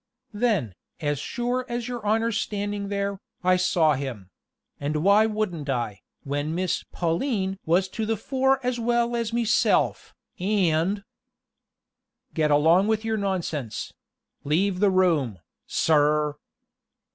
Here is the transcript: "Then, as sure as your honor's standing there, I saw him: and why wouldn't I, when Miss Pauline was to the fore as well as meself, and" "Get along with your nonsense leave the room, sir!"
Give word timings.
"Then, 0.33 0.73
as 0.99 1.19
sure 1.19 1.63
as 1.69 1.87
your 1.87 2.03
honor's 2.03 2.39
standing 2.39 2.87
there, 2.87 3.19
I 3.43 3.55
saw 3.55 3.93
him: 3.93 4.31
and 4.79 5.03
why 5.03 5.27
wouldn't 5.27 5.69
I, 5.69 6.01
when 6.23 6.55
Miss 6.55 6.83
Pauline 6.91 7.59
was 7.67 7.87
to 7.89 8.07
the 8.07 8.17
fore 8.17 8.59
as 8.65 8.79
well 8.79 9.15
as 9.15 9.31
meself, 9.31 10.15
and" 10.39 11.03
"Get 12.33 12.49
along 12.49 12.87
with 12.87 13.05
your 13.05 13.17
nonsense 13.17 13.93
leave 14.43 14.79
the 14.79 14.89
room, 14.89 15.37
sir!" 15.67 16.35